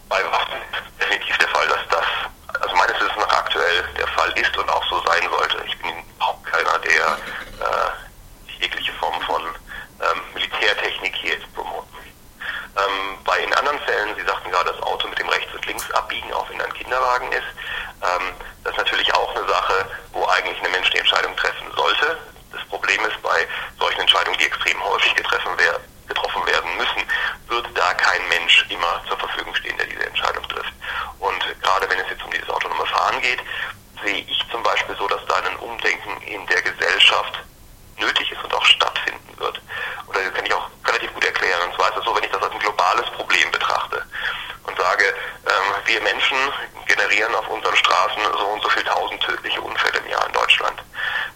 bei 0.07 0.17
Waffen 0.23 0.59
ist 0.71 1.01
definitiv 1.01 1.37
der 1.39 1.47
Fall, 1.47 1.67
dass 1.67 1.81
das, 1.89 2.61
also 2.61 2.75
meines 2.75 2.95
Wissens 2.95 3.17
nach 3.17 3.39
aktuell 3.39 3.83
der 3.97 4.07
Fall 4.09 4.31
ist 4.39 4.55
und 4.55 4.69
auch 4.69 4.85
so 4.89 5.01
sein 5.07 5.27
sollte. 5.29 5.57
Ich 5.65 5.77
bin 5.79 5.91
keiner, 6.43 6.77
der 6.79 7.17
äh, 7.65 8.61
jegliche 8.61 8.93
Form 8.93 9.19
von 9.23 9.41
ähm, 9.41 10.21
Militärtechnik 10.35 11.15
hier 11.15 11.33
jetzt 11.33 11.51
promoten 11.55 11.93
ähm, 12.75 13.17
bei 13.23 13.37
in 13.39 13.53
anderen 13.53 13.79
Fällen, 13.79 14.15
Sie 14.17 14.25
sagten 14.25 14.49
gerade, 14.49 14.71
das 14.71 14.81
Auto 14.81 15.07
mit 15.07 15.19
dem 15.19 15.29
Rechts- 15.29 15.53
und 15.53 15.65
Linksabbiegen, 15.65 16.33
auch 16.33 16.49
wenn 16.49 16.61
ein 16.61 16.73
Kinderwagen 16.93 17.31
ist, 17.31 17.49
ähm, 18.03 18.33
das 18.63 18.73
ist 18.73 18.77
natürlich 18.77 19.11
auch 19.15 19.35
eine 19.35 19.47
Sache, 19.47 19.85
wo 20.11 20.25
eigentlich 20.27 20.61
ein 20.63 20.71
Mensch 20.71 20.91
die 20.91 20.99
Entscheidung 20.99 21.35
treffen 21.37 21.65
sollte. 21.75 22.19
Das 22.51 22.63
Problem 22.67 23.03
ist, 23.05 23.19
bei 23.23 23.47
solchen 23.79 24.01
Entscheidungen, 24.01 24.37
die 24.37 24.45
extrem 24.45 24.79
häufig 24.83 25.15
getroffen, 25.15 25.53
wer 25.57 25.79
getroffen 26.07 26.45
werden 26.45 26.77
müssen, 26.77 27.01
wird 27.47 27.65
da 27.73 27.93
kein 27.95 28.27
Mensch 28.29 28.63
immer 28.69 29.01
zur 29.07 29.17
Verfügung 29.17 29.55
stehen, 29.55 29.75
der 29.77 29.87
diese 29.87 30.05
Entscheidung 30.05 30.47
trifft. 30.49 30.73
Und 31.17 31.41
gerade 31.63 31.89
wenn 31.89 31.99
es 31.99 32.09
jetzt 32.11 32.23
um 32.23 32.29
dieses 32.29 32.49
autonome 32.49 32.85
Fahren 32.85 33.19
geht, 33.21 33.39
sehe 34.03 34.23
ich 34.27 34.45
zum 34.51 34.61
Beispiel 34.61 34.95
so, 34.95 35.07
dass 35.07 35.25
da 35.25 35.35
ein 35.37 35.57
Umdenken 35.57 36.21
in 36.21 36.45
der 36.45 36.61
Gesellschaft 36.61 37.39
nötig 37.97 38.31
ist 38.31 38.43
und 38.43 38.53
auch 38.53 38.65
stattfinden 38.65 39.39
wird. 39.39 39.59
Oder 40.05 40.21
das 40.21 40.33
kann 40.35 40.45
ich 40.45 40.53
auch 40.53 40.69
relativ 40.85 41.11
gut 41.13 41.25
erklären. 41.25 41.69
Und 41.69 41.75
zwar 41.75 41.89
ist 41.89 41.97
es 41.97 42.05
so, 42.05 42.15
wenn 42.15 42.23
ich 42.23 42.31
das 42.31 42.43
als 42.43 42.53
ein 42.53 42.59
globales 42.59 43.09
Problem 43.11 43.49
betrachte 43.49 44.05
und 44.65 44.77
sage, 44.77 45.05
ähm, 45.45 45.75
wir 45.85 46.01
Menschen 46.01 46.37
generieren 46.87 47.33
auf 47.35 47.47
unseren 47.49 47.75
Straßen 47.75 48.21
so 48.37 48.45
und 48.45 48.61
so 48.61 48.69
viel 48.69 48.83
tausend 48.83 49.21
tödliche 49.21 49.61
Unfälle 49.61 49.99
im 49.99 50.07
Jahr 50.07 50.25
in 50.25 50.33
Deutschland. 50.33 50.81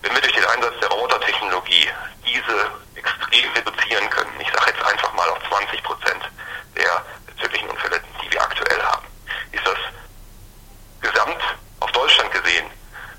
Wenn 0.02 0.07
wir 0.18 0.22
durch 0.22 0.34
den 0.34 0.46
Einsatz 0.46 0.74
der 0.82 0.90
Robotertechnologie 0.90 1.90
diese 2.26 2.72
extrem 2.96 3.52
reduzieren 3.54 4.10
können, 4.10 4.34
ich 4.40 4.48
sage 4.52 4.72
jetzt 4.72 4.84
einfach 4.84 5.14
mal 5.14 5.30
auf 5.30 5.40
20 5.48 5.84
Prozent 5.84 6.24
der 6.76 7.06
tödlichen 7.40 7.70
Unfälle, 7.70 8.02
die 8.22 8.32
wir 8.32 8.42
aktuell 8.42 8.82
haben, 8.82 9.06
ist 9.52 9.66
das 9.66 9.78
gesamt 11.02 11.42
auf 11.82 11.92
Deutschland 11.92 12.32
gesehen 12.32 12.66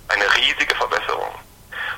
eine 0.09 0.37
riesige 0.37 0.75
Verbesserung. 0.75 1.35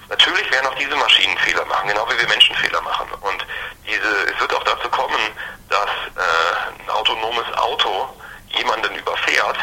Natürlich 0.09 0.51
werden 0.51 0.67
auch 0.67 0.75
diese 0.75 0.97
Maschinen 0.97 1.39
Fehler 1.39 1.65
machen, 1.65 1.89
genau 1.89 2.07
wie 2.11 2.19
wir 2.19 2.29
Menschen 2.29 2.55
Fehler 2.57 2.83
machen. 2.83 3.09
Und 3.21 3.47
diese, 3.87 4.33
es 4.35 4.41
wird 4.41 4.55
auch 4.55 4.65
dazu 4.65 4.89
kommen, 4.91 5.21
dass 5.69 5.89
äh, 6.17 6.83
ein 6.83 6.91
autonomes 6.91 7.47
Auto 7.57 8.09
jemanden 8.49 8.95
überfährt, 8.97 9.57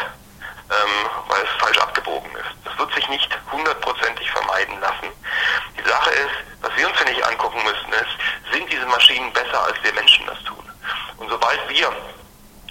ähm, 0.70 1.10
weil 1.28 1.42
es 1.42 1.62
falsch 1.62 1.78
abgebogen 1.78 2.30
ist. 2.32 2.48
Das 2.64 2.78
wird 2.78 2.94
sich 2.94 3.08
nicht 3.08 3.28
hundertprozentig 3.52 4.30
vermeiden 4.30 4.80
lassen. 4.80 5.08
Die 5.78 5.88
Sache 5.88 6.10
ist, 6.10 6.34
was 6.62 6.76
wir 6.76 6.88
uns 6.88 6.98
ja 6.98 7.04
nicht 7.04 7.24
angucken 7.24 7.62
müssen, 7.64 7.92
ist, 7.92 8.52
sind 8.52 8.72
diese 8.72 8.86
Maschinen 8.86 9.32
besser, 9.32 9.62
als 9.64 9.76
wir 9.82 9.92
Menschen 9.92 10.26
das 10.26 10.42
tun? 10.44 10.64
Und 11.18 11.28
sobald 11.28 11.68
wir 11.68 11.92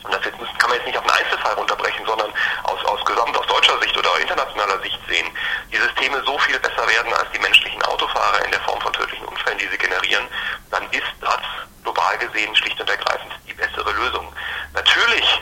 und 0.03 0.13
das 0.13 0.23
jetzt 0.23 0.37
kann 0.37 0.69
man 0.69 0.77
jetzt 0.77 0.85
nicht 0.85 0.97
auf 0.97 1.03
einen 1.03 1.25
Einzelfall 1.25 1.53
runterbrechen, 1.55 2.05
sondern 2.05 2.31
aus, 2.63 2.85
aus 2.85 3.03
gesamt 3.03 3.35
aus 3.37 3.45
deutscher 3.47 3.77
Sicht 3.81 3.97
oder 3.97 4.17
internationaler 4.19 4.79
Sicht 4.81 4.99
sehen, 5.09 5.27
die 5.69 5.77
Systeme 5.77 6.23
so 6.23 6.37
viel 6.39 6.57
besser 6.59 6.87
werden 6.87 7.13
als 7.13 7.29
die 7.33 7.39
menschlichen 7.39 7.81
Autofahrer 7.83 8.45
in 8.45 8.51
der 8.51 8.61
Form 8.61 8.79
von 8.79 8.93
tödlichen 8.93 9.25
Unfällen, 9.25 9.57
die 9.57 9.67
sie 9.67 9.77
generieren, 9.77 10.25
dann 10.71 10.83
ist 10.91 11.11
das 11.19 11.41
global 11.83 12.17
gesehen 12.19 12.55
schlicht 12.55 12.79
und 12.79 12.89
ergreifend 12.89 13.33
die 13.47 13.53
bessere 13.53 13.91
Lösung. 13.91 14.31
Natürlich, 14.73 15.41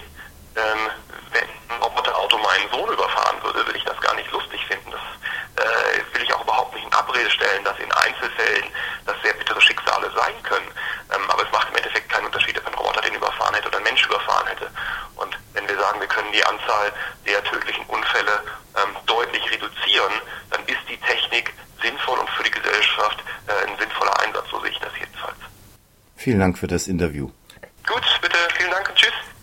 ähm, 0.56 0.90
wenn 1.32 1.50
ein 1.70 1.84
Roboterauto 1.84 2.38
meinen 2.38 2.70
Sohn 2.72 2.90
überfahren 2.90 3.44
würde, 3.44 3.66
würde 3.66 3.78
ich 3.78 3.86
das 3.86 4.00
gar 4.02 4.16
nicht 4.16 4.32
lustig 4.32 4.66
finden. 4.66 4.92
Das 4.92 5.64
äh, 5.64 6.14
will 6.14 6.24
ich 6.24 6.34
auch 6.34 6.42
überhaupt 6.44 6.74
nicht 6.74 6.86
in 6.86 6.94
Abrede 6.94 7.30
stellen, 7.30 7.64
dass 7.64 7.78
in 7.80 7.92
Einzelfällen 8.26 8.66
das 9.06 9.16
sehr 9.24 9.34
bittere 9.34 9.62
Schicksale 9.62 10.12
sein 10.16 10.34
können. 10.44 10.68
Ähm, 11.14 11.30
aber 11.30 11.44
es 11.44 11.52
macht 11.52 11.70
im 11.70 11.78
Endeffekt 11.78 12.10
keinen 12.10 12.26
Unterschied, 12.26 12.58
ob 12.58 12.68
ein 12.68 12.74
Roboter 12.74 13.02
den 13.02 13.14
überfahren 13.14 13.54
hätte 13.56 13.68
oder 13.68 13.78
ein 13.78 13.84
Mensch 13.84 14.06
überfahren 14.06 14.48
hätte. 14.48 14.70
Und 15.16 15.38
wenn 15.54 15.68
wir 15.68 15.78
sagen, 15.78 16.00
wir 16.00 16.08
können 16.08 16.32
die 16.32 16.44
Anzahl 16.44 16.92
der 17.26 17.44
tödlichen 17.44 17.86
Unfälle 17.86 18.42
ähm, 18.76 18.96
deutlich 19.06 19.44
reduzieren, 19.52 20.14
dann 20.52 20.62
ist 20.66 20.82
die 20.90 20.98
Technik 20.98 21.54
sinnvoll 21.82 22.20
und 22.20 22.30
für 22.32 22.44
die 22.44 22.52
Gesellschaft 22.52 23.24
äh, 23.48 23.68
ein 23.68 23.78
sinnvoller 23.78 24.20
Einsatz, 24.22 24.46
so 24.50 24.60
sehe 24.62 24.72
ich 24.72 24.80
das 24.80 24.92
jedenfalls. 25.00 25.38
Vielen 26.16 26.40
Dank 26.40 26.58
für 26.58 26.68
das 26.68 26.88
Interview. 26.88 27.30